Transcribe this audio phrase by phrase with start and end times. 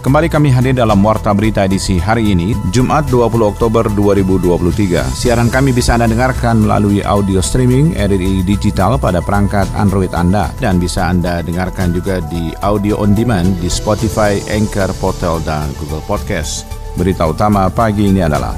[0.00, 5.04] Kembali kami hadir dalam Warta Berita edisi hari ini, Jumat 20 Oktober 2023.
[5.12, 10.80] Siaran kami bisa Anda dengarkan melalui audio streaming RRI Digital pada perangkat Android Anda dan
[10.80, 16.64] bisa Anda dengarkan juga di audio on demand di Spotify, Anchor, Portal, dan Google Podcast.
[16.96, 18.56] Berita utama pagi ini adalah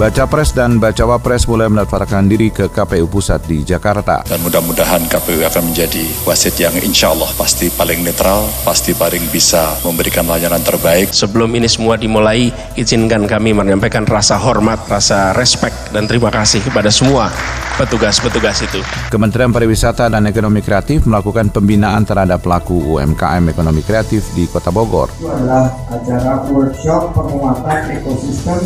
[0.00, 4.24] Baca Pres dan Bacawa Pres mulai mendaftarkan diri ke KPU Pusat di Jakarta.
[4.24, 9.76] Dan mudah-mudahan KPU akan menjadi wasit yang insya Allah pasti paling netral, pasti paling bisa
[9.84, 11.12] memberikan layanan terbaik.
[11.12, 12.48] Sebelum ini semua dimulai,
[12.80, 17.28] izinkan kami menyampaikan rasa hormat, rasa respect, dan terima kasih kepada semua
[17.76, 18.80] petugas-petugas itu.
[19.12, 25.12] Kementerian Pariwisata dan Ekonomi Kreatif melakukan pembinaan terhadap pelaku UMKM ekonomi kreatif di Kota Bogor.
[25.20, 28.64] Itu adalah acara workshop penguatan ekosistem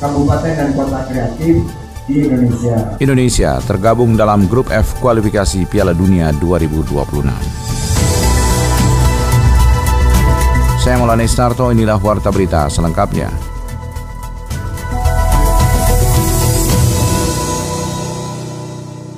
[0.00, 1.64] kabupaten dan kota kreatif
[2.06, 2.76] di Indonesia.
[3.02, 7.66] Indonesia tergabung dalam grup F kualifikasi Piala Dunia 2026.
[10.86, 13.26] Saya Maulana Isnarto, inilah Warta Berita selengkapnya.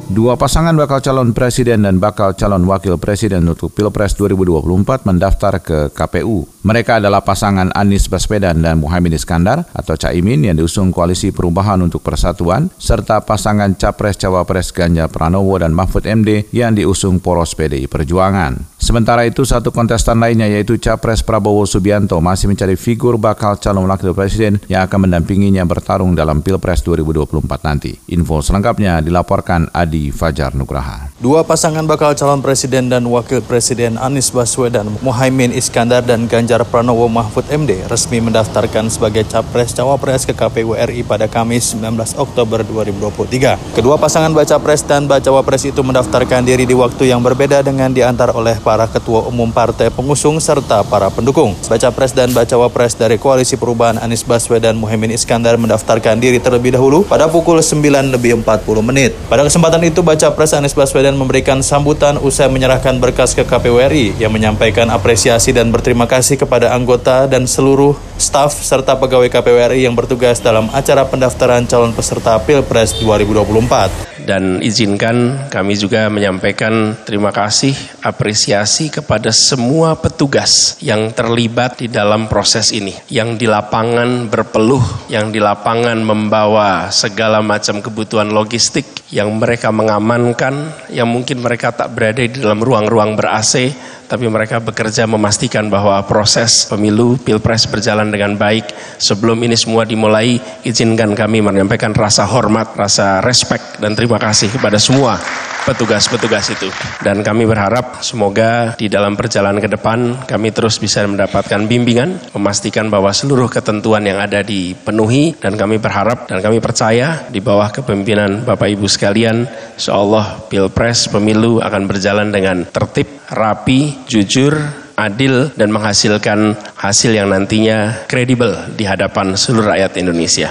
[0.08, 5.92] Dua pasangan bakal calon presiden dan bakal calon wakil presiden untuk Pilpres 2024 mendaftar ke
[5.92, 6.42] KPU.
[6.68, 12.04] Mereka adalah pasangan Anies Baswedan dan Muhammad Iskandar atau Caimin yang diusung Koalisi Perubahan untuk
[12.04, 18.76] Persatuan, serta pasangan Capres-Cawapres Ganjar Pranowo dan Mahfud MD yang diusung Poros PDI Perjuangan.
[18.76, 24.12] Sementara itu, satu kontestan lainnya yaitu Capres Prabowo Subianto masih mencari figur bakal calon wakil
[24.12, 27.96] presiden yang akan mendampinginya bertarung dalam Pilpres 2024 nanti.
[28.12, 31.08] Info selengkapnya dilaporkan Adi Fajar Nugraha.
[31.16, 37.10] Dua pasangan bakal calon presiden dan wakil presiden Anies Baswedan, Muhaimin Iskandar dan Ganjar Pranowo
[37.10, 43.76] Mahfud MD resmi mendaftarkan sebagai capres-cawapres ke KPU RI pada Kamis 19 Oktober 2023.
[43.76, 47.92] Kedua pasangan baca pres dan bacawa pres itu mendaftarkan diri di waktu yang berbeda dengan
[47.92, 51.52] diantar oleh para ketua umum partai pengusung serta para pendukung.
[51.68, 56.72] Baca pres dan bacawa pres dari Koalisi Perubahan Anies Baswedan Muhaimin Iskandar mendaftarkan diri terlebih
[56.72, 59.12] dahulu pada pukul 9 lebih 40 menit.
[59.28, 64.16] Pada kesempatan itu baca pres Anies Baswedan memberikan sambutan usai menyerahkan berkas ke KPU RI
[64.16, 69.90] yang menyampaikan apresiasi dan berterima kasih kepada anggota dan seluruh staf serta pegawai KPU RI
[69.90, 77.32] yang bertugas dalam acara pendaftaran calon peserta Pilpres 2024 dan izinkan kami juga menyampaikan terima
[77.32, 77.72] kasih,
[78.04, 85.32] apresiasi kepada semua petugas yang terlibat di dalam proses ini, yang di lapangan berpeluh, yang
[85.32, 92.20] di lapangan membawa segala macam kebutuhan logistik, yang mereka mengamankan, yang mungkin mereka tak berada
[92.20, 93.72] di dalam ruang-ruang ber-AC,
[94.08, 98.72] tapi mereka bekerja memastikan bahwa proses pemilu pilpres berjalan dengan baik.
[98.96, 104.80] Sebelum ini semua dimulai, izinkan kami menyampaikan rasa hormat, rasa respect dan terima kasih kepada
[104.80, 105.20] semua
[105.68, 106.72] petugas-petugas itu.
[107.04, 112.88] Dan kami berharap semoga di dalam perjalanan ke depan kami terus bisa mendapatkan bimbingan, memastikan
[112.88, 118.48] bahwa seluruh ketentuan yang ada dipenuhi dan kami berharap dan kami percaya di bawah kepemimpinan
[118.48, 119.44] Bapak Ibu sekalian,
[119.92, 124.56] Allah Pilpres pemilu akan berjalan dengan tertib, rapi, jujur,
[124.98, 130.50] adil dan menghasilkan hasil yang nantinya kredibel di hadapan seluruh rakyat Indonesia.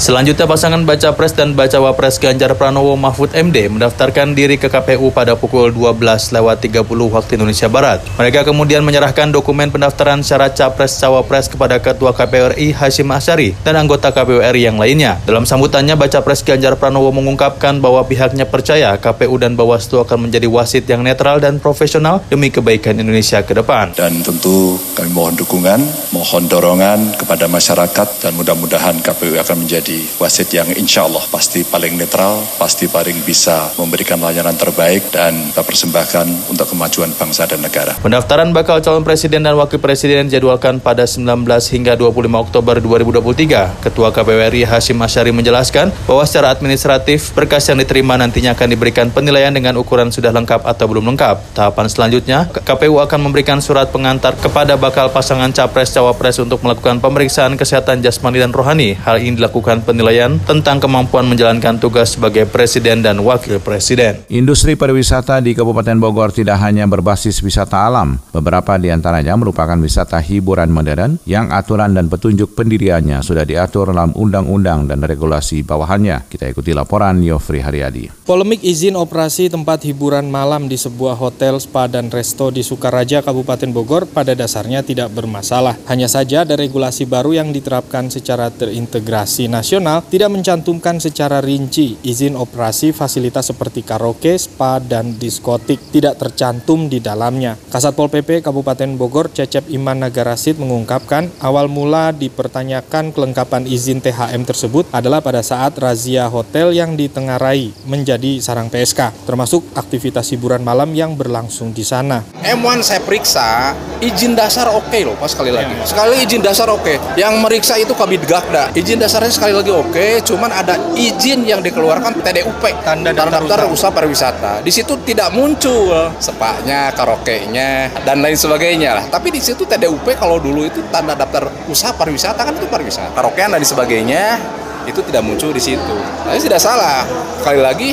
[0.00, 5.12] Selanjutnya pasangan Baca Pres dan Baca Wapres Ganjar Pranowo Mahfud MD mendaftarkan diri ke KPU
[5.12, 8.00] pada pukul 12 lewat 30 waktu Indonesia Barat.
[8.16, 13.76] Mereka kemudian menyerahkan dokumen pendaftaran syarat Capres Cawapres kepada Ketua KPU RI Hashim Asyari dan
[13.76, 15.18] anggota KPU RI yang lainnya.
[15.26, 20.46] Dalam sambutannya Baca Pres Ganjar Pranowo mengungkapkan bahwa pihaknya percaya KPU dan Bawaslu akan menjadi
[20.46, 23.98] wasit yang netral dan profesional demi kebaikan Indonesia ke depan.
[23.98, 25.80] Dan tentu kami mohon dukungan,
[26.14, 31.66] mohon dorongan kepada masyarakat dan mudah-mudahan KPU akan menjadi menjadi wasit yang insya Allah pasti
[31.66, 37.58] paling netral, pasti paling bisa memberikan layanan terbaik dan kita persembahkan untuk kemajuan bangsa dan
[37.58, 37.98] negara.
[37.98, 41.26] Pendaftaran bakal calon presiden dan wakil presiden dijadwalkan pada 19
[41.74, 43.82] hingga 25 Oktober 2023.
[43.82, 49.10] Ketua KPU RI Hashim Asyari menjelaskan bahwa secara administratif berkas yang diterima nantinya akan diberikan
[49.10, 51.58] penilaian dengan ukuran sudah lengkap atau belum lengkap.
[51.58, 57.98] Tahapan selanjutnya, KPU akan memberikan surat pengantar kepada bakal pasangan capres-cawapres untuk melakukan pemeriksaan kesehatan
[57.98, 58.94] jasmani dan rohani.
[58.94, 64.20] Hal ini dilakukan melakukan penilaian tentang kemampuan menjalankan tugas sebagai presiden dan wakil presiden.
[64.28, 70.20] Industri pariwisata di Kabupaten Bogor tidak hanya berbasis wisata alam, beberapa di antaranya merupakan wisata
[70.20, 76.28] hiburan modern yang aturan dan petunjuk pendiriannya sudah diatur dalam undang-undang dan regulasi bawahannya.
[76.28, 78.28] Kita ikuti laporan Yofri Haryadi.
[78.28, 83.72] Polemik izin operasi tempat hiburan malam di sebuah hotel, spa, dan resto di Sukaraja, Kabupaten
[83.72, 85.80] Bogor pada dasarnya tidak bermasalah.
[85.88, 92.34] Hanya saja ada regulasi baru yang diterapkan secara terintegrasi nasional tidak mencantumkan secara rinci izin
[92.34, 97.54] operasi fasilitas seperti karaoke, spa, dan diskotik tidak tercantum di dalamnya.
[97.70, 104.42] Kasat Pol PP Kabupaten Bogor Cecep Iman Nagarasid mengungkapkan awal mula dipertanyakan kelengkapan izin THM
[104.42, 110.90] tersebut adalah pada saat razia hotel yang ditengarai menjadi sarang PSK, termasuk aktivitas hiburan malam
[110.92, 112.26] yang berlangsung di sana.
[112.42, 113.72] M1 saya periksa,
[114.02, 115.72] izin dasar oke okay loh, pas sekali lagi.
[115.86, 116.82] Sekali izin dasar oke.
[116.82, 116.96] Okay.
[117.14, 118.74] Yang meriksa itu Kabid Gakda.
[118.74, 123.60] Izin dasarnya sekali lagi oke, okay, cuman ada izin yang dikeluarkan TDUP, tanda daftar, daftar
[123.68, 124.52] usaha pariwisata.
[124.64, 129.04] Di situ tidak muncul sepaknya, karaoke-nya, dan lain sebagainya lah.
[129.08, 133.14] Tapi di situ TDUP kalau dulu itu tanda daftar usaha pariwisata kan itu pariwisata.
[133.14, 134.40] Karaokean dan sebagainya
[134.84, 135.96] itu tidak muncul di situ.
[136.26, 137.06] Tapi tidak salah.
[137.38, 137.90] Sekali lagi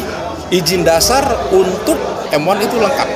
[0.49, 1.23] izin dasar
[1.53, 3.07] untuk M1 itu lengkap.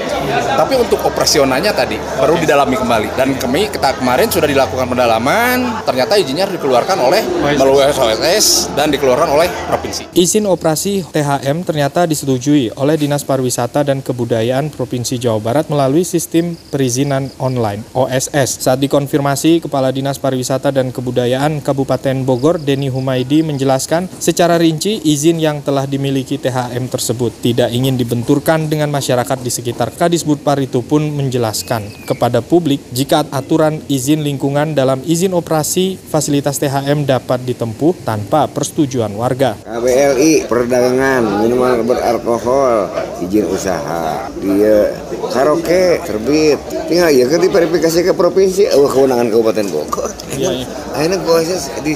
[0.55, 3.09] Tapi untuk operasionalnya tadi baru didalami kembali.
[3.19, 9.29] Dan kami kita kemarin sudah dilakukan pendalaman, ternyata izinnya dikeluarkan oleh melalui SOS dan dikeluarkan
[9.29, 10.15] oleh provinsi.
[10.15, 16.55] Izin operasi THM ternyata disetujui oleh Dinas Pariwisata dan Kebudayaan Provinsi Jawa Barat melalui sistem
[16.71, 18.63] perizinan online OSS.
[18.63, 25.37] Saat dikonfirmasi, Kepala Dinas Pariwisata dan Kebudayaan Kabupaten Bogor Denny Humaidi menjelaskan secara rinci izin
[25.43, 29.02] yang telah dimiliki THM tersebut tidak ingin dibenturkan dengan masyarakat
[29.43, 35.99] di sekitar Kadisbudpar itu pun menjelaskan kepada publik jika aturan izin lingkungan dalam izin operasi
[35.99, 39.59] fasilitas THM dapat ditempuh tanpa persetujuan warga.
[39.59, 42.87] KBLI perdagangan minuman beralkohol
[43.27, 44.95] izin usaha dia
[45.35, 50.09] karaoke terbit tinggal ya kan diverifikasi ke provinsi oh kewenangan Kabupaten Bogor.
[50.31, 50.67] Iya, iya.
[50.95, 51.39] Akhirnya gue
[51.83, 51.93] di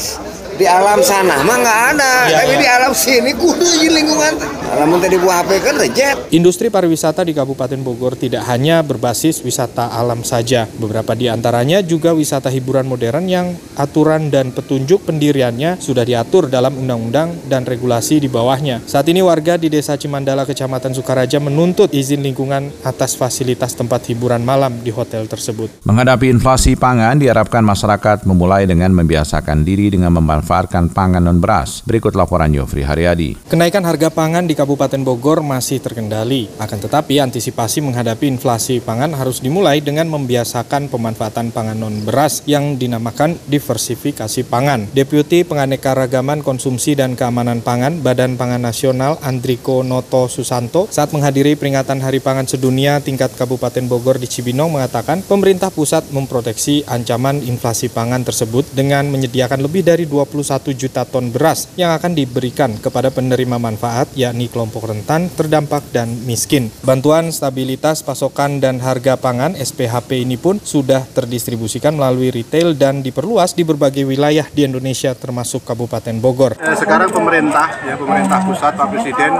[0.57, 2.13] di alam sana mah nggak ada.
[2.25, 2.59] Ya, tapi ya.
[2.59, 4.33] di alam sini kudu izin lingkungan.
[4.68, 9.94] Alam tadi buah HP kan reject industri pariwisata di Kabupaten Bogor tidak hanya berbasis wisata
[9.94, 10.65] alam saja.
[10.81, 16.74] Beberapa di antaranya juga wisata hiburan modern yang aturan dan petunjuk pendiriannya sudah diatur dalam
[16.74, 18.81] undang-undang dan regulasi di bawahnya.
[18.89, 24.42] Saat ini warga di desa Cimandala Kecamatan Sukaraja menuntut izin lingkungan atas fasilitas tempat hiburan
[24.42, 25.86] malam di hotel tersebut.
[25.86, 31.83] Menghadapi inflasi pangan diharapkan masyarakat memulai dengan membiasakan diri dengan memanfaatkan memanfaatkan pangan non beras.
[31.83, 33.35] Berikut laporan Yofri Haryadi.
[33.51, 36.47] Kenaikan harga pangan di Kabupaten Bogor masih terkendali.
[36.55, 42.79] Akan tetapi antisipasi menghadapi inflasi pangan harus dimulai dengan membiasakan pemanfaatan pangan non beras yang
[42.79, 44.88] dinamakan diversifikasi pangan.
[44.95, 51.99] Deputi Penganekaragaman Konsumsi dan Keamanan Pangan Badan Pangan Nasional Andriko Noto Susanto saat menghadiri peringatan
[51.99, 58.23] Hari Pangan Sedunia tingkat Kabupaten Bogor di Cibinong mengatakan pemerintah pusat memproteksi ancaman inflasi pangan
[58.23, 63.57] tersebut dengan menyediakan lebih dari 20 21 juta ton beras yang akan diberikan kepada penerima
[63.57, 66.69] manfaat yakni kelompok rentan, terdampak, dan miskin.
[66.85, 73.57] Bantuan stabilitas pasokan dan harga pangan SPHP ini pun sudah terdistribusikan melalui retail dan diperluas
[73.57, 76.53] di berbagai wilayah di Indonesia termasuk Kabupaten Bogor.
[76.61, 79.31] Eh, sekarang pemerintah, ya pemerintah pusat, Pak Presiden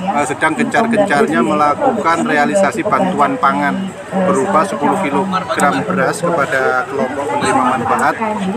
[0.00, 5.28] eh, sedang gencar-gencarnya melakukan realisasi bantuan pangan berupa 10 kg
[5.84, 8.14] beras kepada kelompok penerima manfaat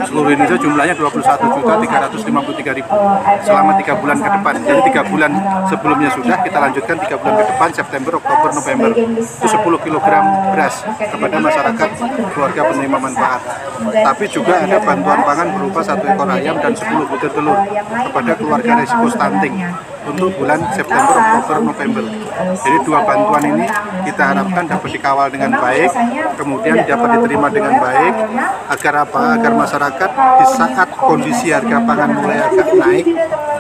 [0.08, 2.96] seluruh Indonesia jumlahnya 21 juta 353 ribu
[3.44, 4.54] selama tiga bulan ke depan.
[4.62, 5.32] Jadi tiga bulan
[5.68, 10.06] sebelumnya sudah kita lanjutkan tiga bulan ke depan September, Oktober, November itu 10 kg
[10.54, 11.90] beras kepada masyarakat
[12.32, 13.42] keluarga penerima manfaat.
[13.82, 17.58] Tapi juga ada bantuan pangan berupa satu ekor ayam dan 10 butir telur
[17.90, 19.56] kepada keluarga resiko stunting
[20.08, 22.04] untuk bulan September, Oktober, November.
[22.58, 23.66] Jadi dua bantuan ini
[24.08, 25.92] kita harapkan dapat dikawal dengan baik,
[26.38, 28.14] kemudian dapat diterima dengan baik,
[28.72, 29.22] agar apa?
[29.38, 33.06] Agar masyarakat di saat kondisi harga pangan mulai agak naik,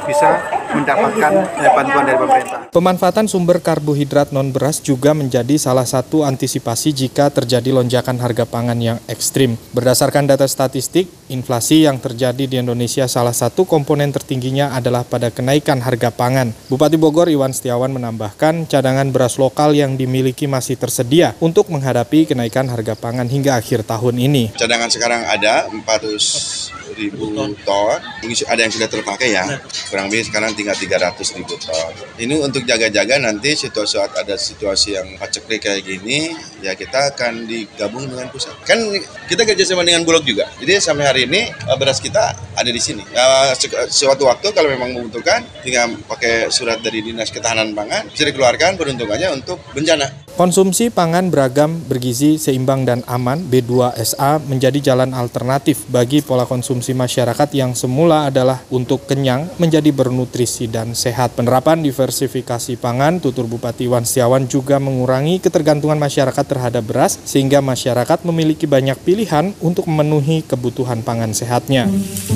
[0.05, 0.29] bisa
[0.71, 1.31] mendapatkan
[1.61, 2.59] eh, bantuan dari pemerintah.
[2.71, 8.79] Pemanfaatan sumber karbohidrat non beras juga menjadi salah satu antisipasi jika terjadi lonjakan harga pangan
[8.79, 9.59] yang ekstrim.
[9.75, 15.79] Berdasarkan data statistik, inflasi yang terjadi di Indonesia salah satu komponen tertingginya adalah pada kenaikan
[15.79, 16.51] harga pangan.
[16.67, 22.67] Bupati Bogor Iwan Setiawan menambahkan cadangan beras lokal yang dimiliki masih tersedia untuk menghadapi kenaikan
[22.67, 24.51] harga pangan hingga akhir tahun ini.
[24.59, 27.31] Cadangan sekarang ada 400 ribu
[27.63, 27.99] ton.
[28.47, 29.45] Ada yang sudah terpakai ya,
[29.87, 31.93] kurang lebih sekarang tinggal 300 ribu ton.
[32.19, 36.31] Ini untuk jaga-jaga nanti situasi saat ada situasi yang paceklik kayak gini,
[36.63, 38.55] ya kita akan digabung dengan pusat.
[38.63, 38.79] Kan
[39.27, 40.47] kita kerjasama dengan Bulog juga.
[40.63, 43.03] Jadi sampai hari ini uh, beras kita ada di sini.
[43.11, 43.51] Uh,
[43.91, 49.29] suatu waktu kalau memang membutuhkan, tinggal pakai surat dari Dinas Ketahanan Pangan, bisa dikeluarkan peruntukannya
[49.35, 50.30] untuk bencana.
[50.41, 57.45] Konsumsi pangan beragam, bergizi, seimbang, dan aman B2SA menjadi jalan alternatif bagi pola konsumsi masyarakat
[57.53, 61.37] yang semula adalah untuk kenyang menjadi bernutrisi dan sehat.
[61.37, 68.25] Penerapan diversifikasi pangan, tutur Bupati Wan Setiawan juga mengurangi ketergantungan masyarakat terhadap beras sehingga masyarakat
[68.25, 71.85] memiliki banyak pilihan untuk memenuhi kebutuhan pangan sehatnya.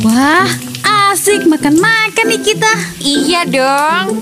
[0.06, 0.46] Wah,
[1.16, 2.74] asik makan-makan nih kita.
[3.00, 4.20] Iya dong.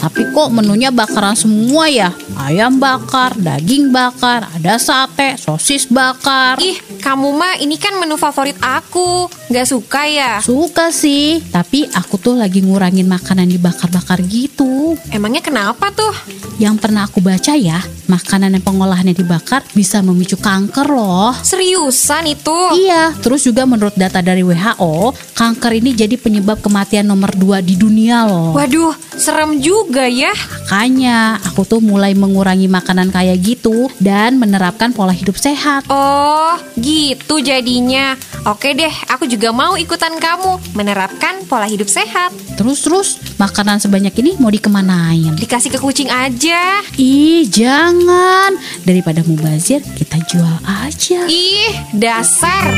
[0.00, 2.08] Tapi kok menunya bakaran semua ya?
[2.40, 6.56] Ayam bakar, daging bakar, ada sate, sosis bakar.
[6.56, 9.28] Ih, kamu mah ini kan menu favorit aku.
[9.52, 10.40] Gak suka ya?
[10.40, 14.96] Suka sih, tapi aku tuh lagi ngurangin makanan dibakar-bakar gitu.
[15.12, 16.08] Emangnya kenapa tuh?
[16.56, 21.36] Yang pernah aku baca ya, makanan yang pengolahannya dibakar bisa memicu kanker loh.
[21.44, 22.56] Seriusan itu?
[22.80, 27.76] Iya, terus juga menurut data dari WHO, kanker ini jadi penyebab kematian nomor 2 di
[27.76, 28.56] dunia loh.
[28.56, 30.32] Waduh, serem juga ya.
[30.72, 35.84] Makanya, aku tuh mulai mengurangi makanan kayak gitu dan menerapkan pola hidup sehat.
[35.92, 38.16] Oh, gitu jadinya.
[38.48, 42.30] Oke deh, aku juga mau ikutan kamu menerapkan pola hidup sehat.
[42.54, 45.34] Terus-terus, makanan sebanyak ini mau dikemanain?
[45.34, 46.84] Dikasih ke kucing aja.
[46.94, 48.54] Ih, jangan.
[48.86, 51.26] Daripada mubazir, kita jual aja.
[51.26, 52.70] Ih, dasar.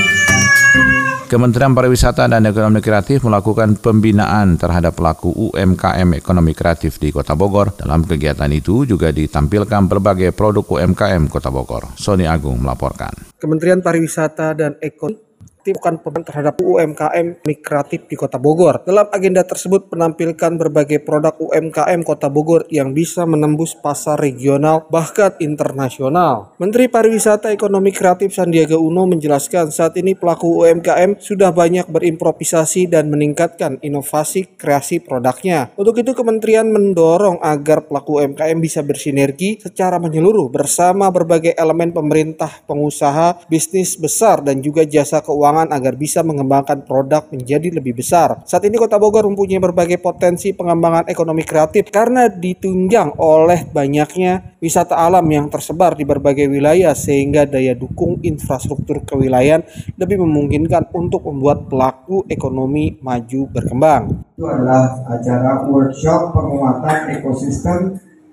[1.25, 7.75] Kementerian Pariwisata dan Ekonomi Kreatif melakukan pembinaan terhadap pelaku UMKM ekonomi kreatif di Kota Bogor.
[7.75, 11.90] Dalam kegiatan itu juga ditampilkan berbagai produk UMKM Kota Bogor.
[11.99, 13.11] Sony Agung melaporkan.
[13.42, 15.33] Kementerian Pariwisata dan Ekonomi
[15.73, 18.85] bukan pemain terhadap UMKM kreatif di Kota Bogor.
[18.85, 25.33] Dalam agenda tersebut menampilkan berbagai produk UMKM Kota Bogor yang bisa menembus pasar regional bahkan
[25.40, 26.52] internasional.
[26.61, 33.09] Menteri Pariwisata Ekonomi Kreatif Sandiaga Uno menjelaskan saat ini pelaku UMKM sudah banyak berimprovisasi dan
[33.09, 35.73] meningkatkan inovasi kreasi produknya.
[35.78, 42.50] Untuk itu kementerian mendorong agar pelaku UMKM bisa bersinergi secara menyeluruh bersama berbagai elemen pemerintah,
[42.66, 48.42] pengusaha, bisnis besar dan juga jasa keuangan agar bisa mengembangkan produk menjadi lebih besar.
[48.42, 54.99] Saat ini Kota Bogor mempunyai berbagai potensi pengembangan ekonomi kreatif karena ditunjang oleh banyaknya wisata
[54.99, 59.62] alam yang tersebar di berbagai wilayah sehingga daya dukung infrastruktur kewilayahan
[59.94, 64.02] lebih memungkinkan untuk membuat pelaku ekonomi maju berkembang.
[64.34, 67.80] Itu adalah acara workshop penguatan ekosistem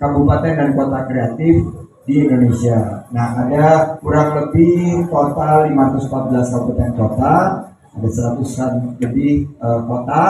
[0.01, 1.61] kabupaten dan kota kreatif
[2.05, 3.05] di Indonesia.
[3.13, 7.35] Nah, ada kurang lebih total 514 kabupaten kota,
[7.91, 10.23] ada 100 lebih uh, kota,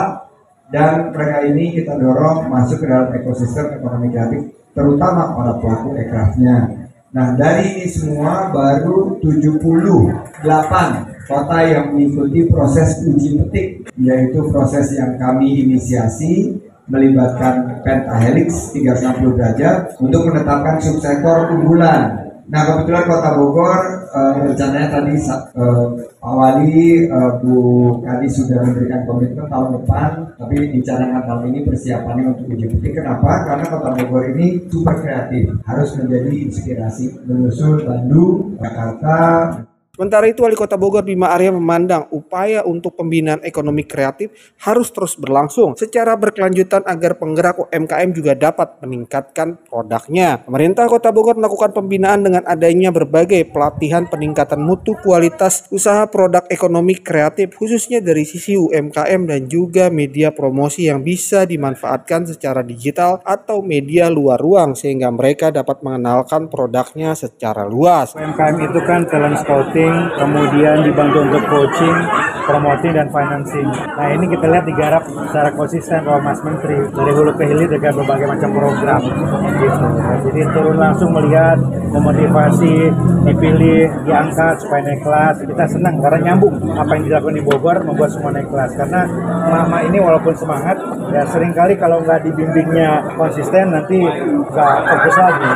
[0.72, 6.56] dan mereka ini kita dorong masuk ke dalam ekosistem ekonomi kreatif, terutama para pelaku ekrafnya.
[7.12, 15.20] Nah, dari ini semua baru 78 kota yang mengikuti proses uji petik, yaitu proses yang
[15.20, 16.56] kami inisiasi
[16.92, 22.20] melibatkan pentahelix 360 derajat untuk menetapkan subsektor unggulan.
[22.52, 23.80] Nah kebetulan Kota Bogor
[24.12, 25.88] uh, rencananya tadi uh,
[26.20, 27.56] Pak Wali, uh, Bu
[28.04, 33.00] Kadi sudah memberikan komitmen tahun depan, tapi dicanangkan tahun ini persiapannya untuk uji petik.
[33.00, 33.48] Kenapa?
[33.48, 39.16] Karena Kota Bogor ini super kreatif, harus menjadi inspirasi menyusul Bandung, Jakarta,
[40.02, 44.34] Sementara itu, Wali Kota Bogor Bima Arya memandang upaya untuk pembinaan ekonomi kreatif
[44.66, 50.42] harus terus berlangsung secara berkelanjutan agar penggerak UMKM juga dapat meningkatkan produknya.
[50.42, 56.98] Pemerintah Kota Bogor melakukan pembinaan dengan adanya berbagai pelatihan peningkatan mutu kualitas usaha produk ekonomi
[56.98, 63.62] kreatif khususnya dari sisi UMKM dan juga media promosi yang bisa dimanfaatkan secara digital atau
[63.62, 68.18] media luar ruang sehingga mereka dapat mengenalkan produknya secara luas.
[68.18, 71.98] UMKM itu kan talent scouting kemudian dibantu untuk coaching,
[72.46, 73.68] promoting dan financing.
[73.70, 77.92] Nah ini kita lihat digarap secara konsisten oleh Mas Menteri dari hulu ke hilir dengan
[78.02, 79.00] berbagai macam program.
[79.62, 79.86] Gitu.
[80.22, 81.58] Jadi turun langsung melihat,
[81.92, 82.76] memotivasi,
[83.28, 85.36] dipilih, diangkat supaya naik kelas.
[85.44, 88.70] Kita senang karena nyambung apa yang dilakukan di Bogor membuat semua naik kelas.
[88.74, 89.00] Karena
[89.48, 90.76] mama ini walaupun semangat,
[91.12, 93.98] ya sering kali kalau nggak dibimbingnya konsisten nanti
[94.50, 95.50] nggak fokus lagi.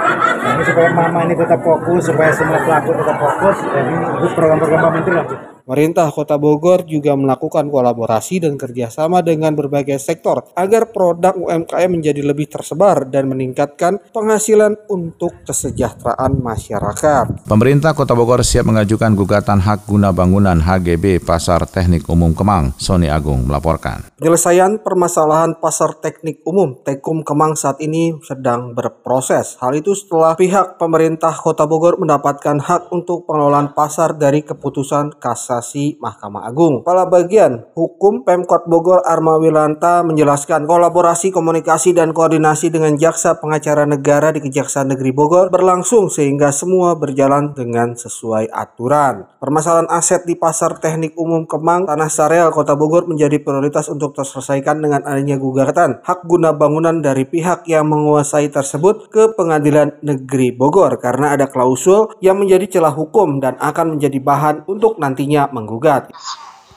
[0.46, 5.14] Nah, supaya mama ini tetap fokus, supaya semua pelaku tetap fokus, dan ini program-program Menteri
[5.16, 5.55] lah.
[5.66, 12.22] Pemerintah Kota Bogor juga melakukan kolaborasi dan kerjasama dengan berbagai sektor agar produk UMKM menjadi
[12.22, 17.50] lebih tersebar dan meningkatkan penghasilan untuk kesejahteraan masyarakat.
[17.50, 22.70] Pemerintah Kota Bogor siap mengajukan gugatan hak guna bangunan HGB Pasar Teknik Umum Kemang.
[22.78, 24.06] Sony Agung melaporkan.
[24.22, 29.58] Penyelesaian permasalahan Pasar Teknik Umum Tekum Kemang saat ini sedang berproses.
[29.58, 35.55] Hal itu setelah pihak pemerintah Kota Bogor mendapatkan hak untuk pengelolaan pasar dari keputusan kasasi
[35.56, 36.84] Kasasi Mahkamah Agung.
[36.84, 43.88] Kepala Bagian Hukum Pemkot Bogor Arma Wilanta menjelaskan kolaborasi komunikasi dan koordinasi dengan Jaksa Pengacara
[43.88, 49.24] Negara di Kejaksaan Negeri Bogor berlangsung sehingga semua berjalan dengan sesuai aturan.
[49.40, 54.84] Permasalahan aset di Pasar Teknik Umum Kemang, Tanah Sareal, Kota Bogor menjadi prioritas untuk terselesaikan
[54.84, 61.00] dengan adanya gugatan hak guna bangunan dari pihak yang menguasai tersebut ke Pengadilan Negeri Bogor
[61.00, 66.08] karena ada klausul yang menjadi celah hukum dan akan menjadi bahan untuk nantinya menggugat.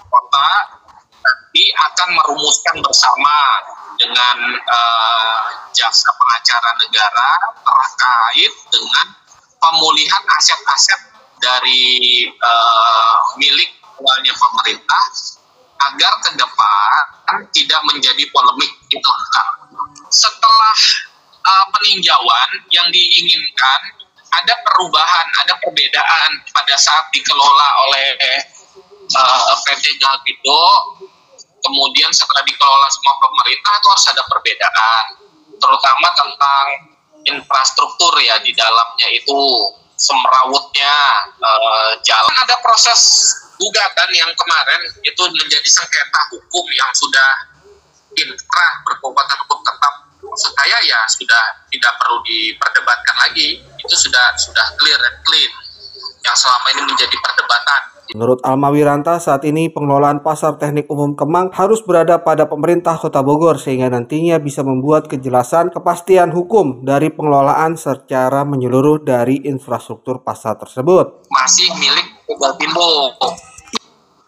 [0.10, 0.50] Kota
[1.22, 3.38] nanti akan merumuskan bersama
[3.98, 7.32] dengan uh, jasa pengacara negara
[7.66, 9.08] terkait dengan
[9.60, 11.02] pemulihan aset-aset
[11.44, 15.04] dari uh, milik awalnya pemerintah
[15.80, 17.02] agar ke depan
[17.52, 19.12] tidak menjadi polemik itu
[20.12, 20.78] Setelah
[21.44, 23.82] uh, peninjauan yang diinginkan
[24.30, 28.08] ada perubahan, ada perbedaan pada saat dikelola oleh
[29.16, 30.62] uh, PT Galpido,
[31.64, 35.06] kemudian setelah dikelola semua pemerintah itu harus ada perbedaan,
[35.58, 36.66] terutama tentang
[37.28, 39.40] infrastruktur ya di dalamnya itu
[40.00, 40.96] semrawutnya
[41.44, 42.36] uh, jalan.
[42.48, 43.00] Ada proses
[43.60, 47.30] gugatan yang kemarin itu menjadi sengketa hukum yang sudah
[48.16, 49.94] inkrah berkekuatan hukum tetap.
[50.40, 55.52] Saya ya sudah tidak perlu diperdebatkan lagi itu sudah sudah clear and clean.
[56.24, 57.82] Yang selama ini menjadi perdebatan.
[58.10, 63.22] Menurut Alma Wiranta, saat ini pengelolaan Pasar Teknik Umum Kemang harus berada pada pemerintah Kota
[63.22, 70.58] Bogor sehingga nantinya bisa membuat kejelasan kepastian hukum dari pengelolaan secara menyeluruh dari infrastruktur pasar
[70.58, 71.30] tersebut.
[71.30, 73.14] Masih milik Galpindo.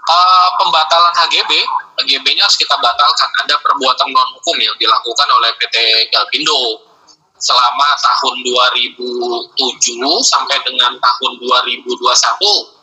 [0.01, 1.49] Uh, pembatalan HGB,
[2.05, 3.29] HGB-nya harus kita batalkan.
[3.41, 5.77] Ada perbuatan non hukum yang dilakukan oleh PT
[6.13, 6.85] Galpindo
[7.41, 9.57] selama tahun 2007
[10.21, 12.80] sampai dengan tahun 2021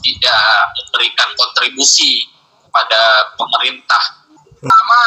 [0.00, 0.44] tidak
[0.76, 2.26] memberikan kontribusi
[2.66, 3.02] kepada
[3.38, 4.04] pemerintah.
[4.58, 5.00] Pertama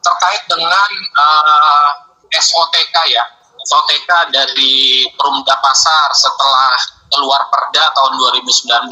[0.00, 0.90] terkait dengan
[1.20, 1.90] uh,
[2.32, 3.24] SOTK ya,
[3.68, 6.72] SOTK dari Perumda Pasar setelah
[7.12, 8.90] keluar Perda tahun 2019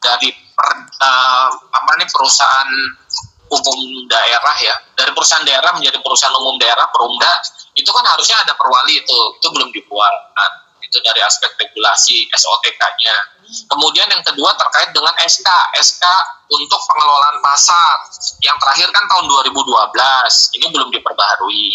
[0.00, 0.68] dari per,
[1.02, 2.70] uh, apa nih perusahaan
[3.46, 3.78] umum
[4.10, 7.30] daerah ya, dari perusahaan daerah menjadi perusahaan umum daerah Perumda
[7.76, 9.18] itu kan harusnya ada perwali itu.
[9.38, 10.14] Itu belum dibuat.
[10.32, 10.50] Nah,
[10.80, 13.35] itu dari aspek regulasi SOTK-nya
[13.66, 16.04] kemudian yang kedua terkait dengan SK SK
[16.50, 18.06] untuk pengelolaan pasar.
[18.42, 21.70] Yang terakhir kan tahun 2012 ini belum diperbaharui.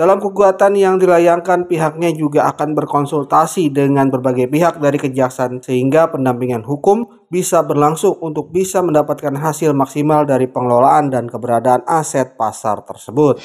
[0.00, 6.64] Dalam gugatan yang dilayangkan, pihaknya juga akan berkonsultasi dengan berbagai pihak dari kejaksaan sehingga pendampingan
[6.64, 13.44] hukum bisa berlangsung untuk bisa mendapatkan hasil maksimal dari pengelolaan dan keberadaan aset pasar tersebut.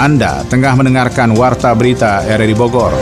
[0.00, 2.96] Anda tengah mendengarkan Warta Berita RRI Bogor.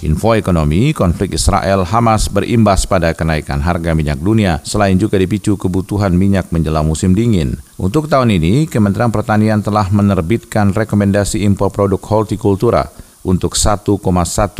[0.00, 6.48] Info ekonomi, konflik Israel-Hamas berimbas pada kenaikan harga minyak dunia, selain juga dipicu kebutuhan minyak
[6.56, 7.60] menjelang musim dingin.
[7.76, 12.88] Untuk tahun ini, Kementerian Pertanian telah menerbitkan rekomendasi impor produk hortikultura
[13.24, 13.96] untuk 1,1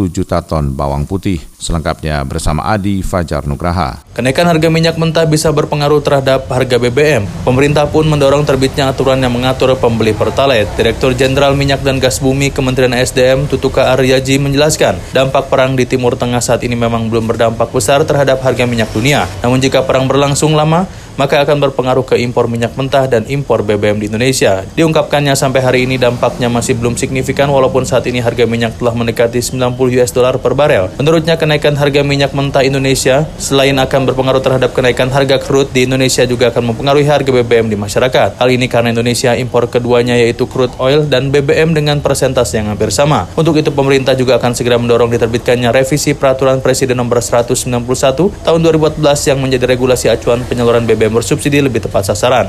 [0.09, 1.39] juta ton bawang putih.
[1.61, 4.05] Selengkapnya bersama Adi Fajar Nugraha.
[4.13, 7.25] Kenaikan harga minyak mentah bisa berpengaruh terhadap harga BBM.
[7.45, 10.69] Pemerintah pun mendorong terbitnya aturan yang mengatur pembeli Pertalite.
[10.77, 16.17] Direktur Jenderal Minyak dan Gas Bumi Kementerian SDM Tutuka Aryaji menjelaskan, dampak perang di Timur
[16.17, 19.25] Tengah saat ini memang belum berdampak besar terhadap harga minyak dunia.
[19.41, 24.03] Namun jika perang berlangsung lama, maka akan berpengaruh ke impor minyak mentah dan impor BBM
[24.03, 24.67] di Indonesia.
[24.75, 29.39] Diungkapkannya sampai hari ini dampaknya masih belum signifikan walaupun saat ini harga minyak telah mendekati
[29.39, 30.91] 90 US dollar per barel.
[30.99, 36.27] Menurutnya kenaikan harga minyak mentah Indonesia selain akan berpengaruh terhadap kenaikan harga crude di Indonesia
[36.27, 38.41] juga akan mempengaruhi harga BBM di masyarakat.
[38.41, 42.91] Hal ini karena Indonesia impor keduanya yaitu crude oil dan BBM dengan persentase yang hampir
[42.91, 43.27] sama.
[43.39, 47.85] Untuk itu pemerintah juga akan segera mendorong diterbitkannya revisi peraturan Presiden nomor 191
[48.43, 52.49] tahun 2014 yang menjadi regulasi acuan penyaluran BBM BBM bersubsidi lebih tepat sasaran.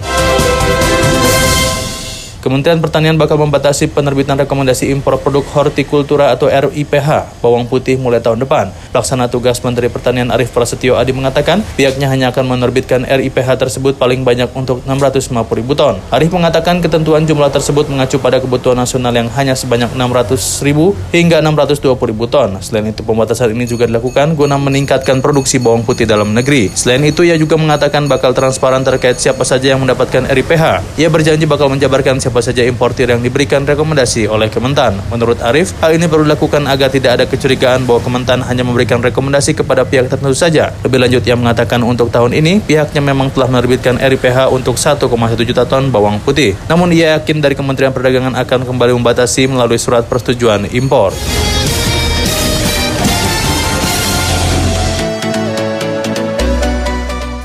[2.46, 8.46] Kementerian Pertanian bakal membatasi penerbitan rekomendasi impor produk hortikultura atau RIPH bawang putih mulai tahun
[8.46, 8.70] depan.
[8.94, 14.22] Pelaksana tugas Menteri Pertanian Arief Prasetyo Adi mengatakan pihaknya hanya akan menerbitkan RIPH tersebut paling
[14.22, 15.98] banyak untuk 650 ribu ton.
[16.14, 20.38] Arief mengatakan ketentuan jumlah tersebut mengacu pada kebutuhan nasional yang hanya sebanyak 600
[20.70, 22.62] ribu hingga 620 ribu ton.
[22.62, 26.70] Selain itu pembatasan ini juga dilakukan guna meningkatkan produksi bawang putih dalam negeri.
[26.78, 30.94] Selain itu ia juga mengatakan bakal transparan terkait siapa saja yang mendapatkan RIPH.
[31.02, 35.00] Ia berjanji bakal menjabarkan siapa siapa saja importir yang diberikan rekomendasi oleh Kementan.
[35.08, 39.56] Menurut Arif, hal ini perlu dilakukan agar tidak ada kecurigaan bahwa Kementan hanya memberikan rekomendasi
[39.56, 40.76] kepada pihak tertentu saja.
[40.84, 45.08] Lebih lanjut, ia mengatakan untuk tahun ini pihaknya memang telah menerbitkan RIPH untuk 1,1
[45.48, 46.60] juta ton bawang putih.
[46.68, 51.16] Namun ia yakin dari Kementerian Perdagangan akan kembali membatasi melalui surat persetujuan impor.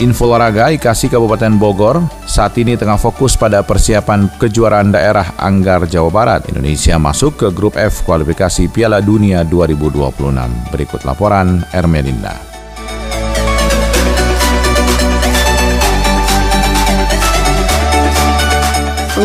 [0.03, 6.15] Info olahraga IKASI Kabupaten Bogor saat ini tengah fokus pada persiapan kejuaraan daerah Anggar Jawa
[6.15, 6.47] Barat.
[6.47, 10.71] Indonesia masuk ke grup F kualifikasi Piala Dunia 2026.
[10.71, 12.50] Berikut laporan Ermelinda.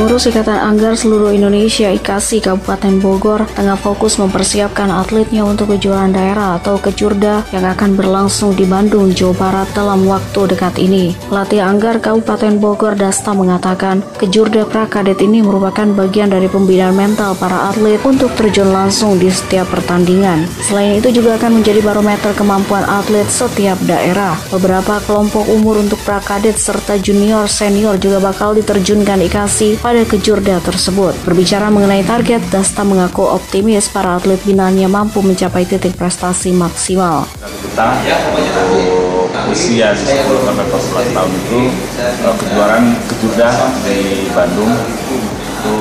[0.05, 6.61] Pengurus Ikatan Anggar seluruh Indonesia IKASI Kabupaten Bogor tengah fokus mempersiapkan atletnya untuk kejuaraan daerah
[6.61, 11.17] atau kejurda yang akan berlangsung di Bandung, Jawa Barat dalam waktu dekat ini.
[11.25, 17.73] Pelatih Anggar Kabupaten Bogor Dasta mengatakan kejurda prakadet ini merupakan bagian dari pembinaan mental para
[17.73, 20.45] atlet untuk terjun langsung di setiap pertandingan.
[20.61, 24.37] Selain itu juga akan menjadi barometer kemampuan atlet setiap daerah.
[24.53, 31.15] Beberapa kelompok umur untuk prakadet serta junior senior juga bakal diterjunkan IKASI pada kejurda tersebut.
[31.23, 37.23] Berbicara mengenai target, Dasta mengaku optimis para atlet binanya mampu mencapai titik prestasi maksimal.
[37.39, 38.03] Kita
[38.35, 41.59] untuk usia 10 sampai 14 tahun itu
[42.03, 43.49] eh, kejuaraan kejurda
[43.87, 45.77] di Bandung itu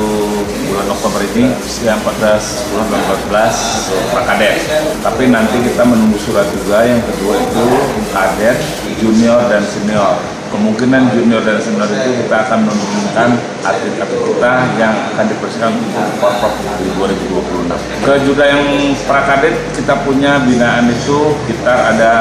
[0.70, 2.86] bulan Oktober ini usia 14 bulan
[3.30, 4.56] 14 prakadet.
[5.02, 7.66] Tapi nanti kita menunggu surat juga yang kedua itu
[8.14, 8.58] kadet,
[9.02, 10.16] junior dan senior
[10.54, 13.28] kemungkinan junior dan senior itu kita akan menurunkan
[13.66, 18.06] atlet-atlet kita yang akan dipersiapkan untuk Porprov di 2026.
[18.06, 18.62] Ke juga yang
[19.02, 22.12] prakadet kita punya binaan itu kita ada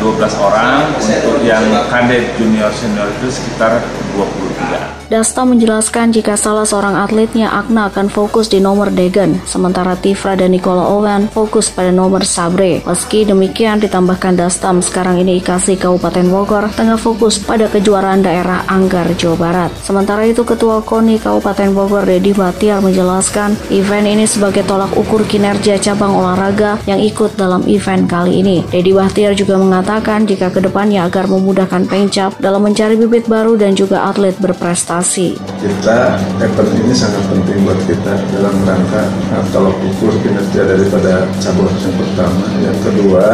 [0.00, 3.84] 12 orang, untuk yang kadet junior senior itu sekitar
[4.18, 4.98] 23.
[5.08, 10.52] Dasta menjelaskan jika salah seorang atletnya Agna akan fokus di nomor Degen, sementara Tifra dan
[10.52, 12.84] Nicola Owen fokus pada nomor Sabre.
[12.84, 19.08] Meski demikian ditambahkan Dastam sekarang ini IKASI Kabupaten Bogor tengah fokus pada kejuaraan daerah Anggar,
[19.16, 19.72] Jawa Barat.
[19.80, 25.80] Sementara itu Ketua KONI Kabupaten Bogor Dedi Batiar menjelaskan event ini sebagai tolak ukur kinerja
[25.80, 28.60] cabang olahraga yang ikut dalam event kali ini.
[28.68, 33.72] Dedi Batiar juga mengatakan jika ke depannya agar memudahkan Pengcap dalam mencari bibit baru dan
[33.72, 35.36] juga atlet berprestasi.
[35.60, 41.68] Kita event ini sangat penting buat kita dalam rangka nah, kalau ukur kinerja daripada cabur
[41.68, 42.44] yang pertama.
[42.64, 43.24] Yang kedua,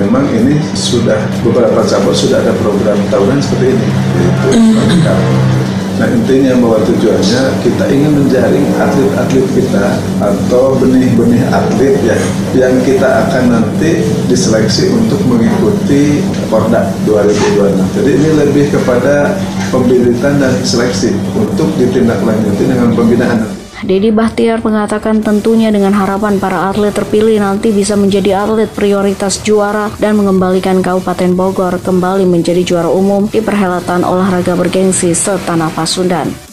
[0.00, 4.50] memang ini sudah beberapa cabur sudah ada program tahunan seperti ini, yaitu
[6.00, 9.86] Nah intinya bahwa tujuannya kita ingin menjaring atlet-atlet kita
[10.18, 12.16] atau benih-benih atlet ya
[12.56, 17.96] yang kita akan nanti diseleksi untuk mengikuti Porda 2026.
[18.00, 19.36] Jadi ini lebih kepada
[19.68, 23.61] pembibitan dan seleksi untuk ditindaklanjuti dengan pembinaan.
[23.82, 29.90] Dedi Bahtiar mengatakan tentunya dengan harapan para atlet terpilih nanti bisa menjadi atlet prioritas juara
[29.98, 36.51] dan mengembalikan Kabupaten Bogor kembali menjadi juara umum di perhelatan olahraga bergengsi setanah Pasundan.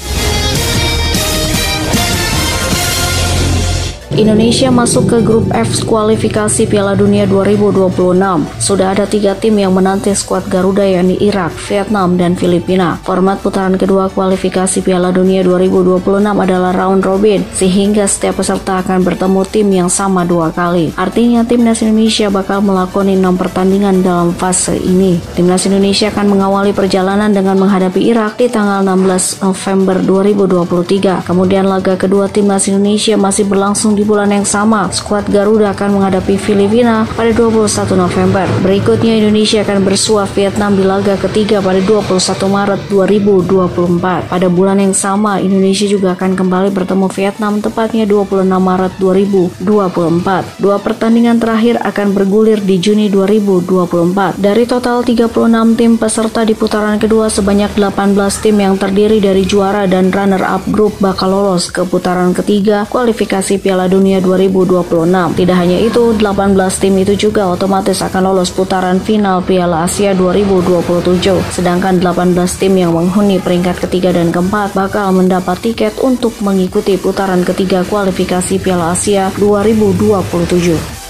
[4.19, 8.19] Indonesia masuk ke grup F kualifikasi Piala Dunia 2026.
[8.59, 12.99] Sudah ada tiga tim yang menanti skuad Garuda yakni Irak, Vietnam, dan Filipina.
[13.07, 19.41] Format putaran kedua kualifikasi Piala Dunia 2026 adalah round robin, sehingga setiap peserta akan bertemu
[19.47, 20.91] tim yang sama dua kali.
[20.99, 25.15] Artinya timnas Indonesia bakal melakoni enam pertandingan dalam fase ini.
[25.39, 31.23] Timnas Indonesia akan mengawali perjalanan dengan menghadapi Irak di tanggal 16 November 2023.
[31.23, 36.33] Kemudian laga kedua timnas Indonesia masih berlangsung di bulan yang sama, skuad Garuda akan menghadapi
[36.41, 38.49] Filipina pada 21 November.
[38.65, 42.17] Berikutnya Indonesia akan bersua Vietnam di laga ketiga pada 21
[42.49, 44.33] Maret 2024.
[44.33, 50.57] Pada bulan yang sama, Indonesia juga akan kembali bertemu Vietnam tepatnya 26 Maret 2024.
[50.57, 54.41] Dua pertandingan terakhir akan bergulir di Juni 2024.
[54.41, 59.85] Dari total 36 tim peserta di putaran kedua, sebanyak 18 tim yang terdiri dari juara
[59.85, 65.35] dan runner-up grup bakal lolos ke putaran ketiga kualifikasi Piala Dunia Dunia 2026.
[65.35, 71.43] Tidak hanya itu, 18 tim itu juga otomatis akan lolos putaran final Piala Asia 2027.
[71.51, 77.43] Sedangkan 18 tim yang menghuni peringkat ketiga dan keempat bakal mendapat tiket untuk mengikuti putaran
[77.43, 81.08] ketiga kualifikasi Piala Asia 2027.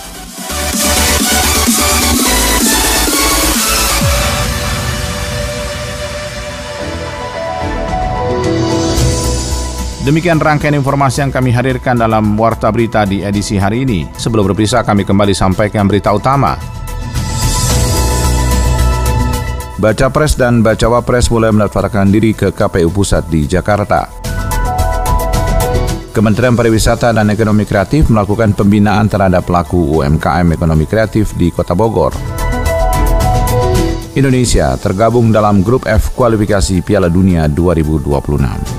[10.10, 14.10] Demikian rangkaian informasi yang kami hadirkan dalam Warta Berita di edisi hari ini.
[14.10, 16.58] Sebelum berpisah, kami kembali sampaikan berita utama.
[19.78, 24.10] Baca Pres dan Bacawa Pres mulai mendaftarkan diri ke KPU Pusat di Jakarta.
[26.10, 32.18] Kementerian Pariwisata dan Ekonomi Kreatif melakukan pembinaan terhadap pelaku UMKM ekonomi kreatif di Kota Bogor.
[34.18, 38.79] Indonesia tergabung dalam grup F kualifikasi Piala Dunia 2026.